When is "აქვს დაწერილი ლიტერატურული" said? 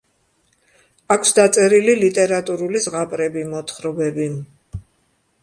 1.15-2.83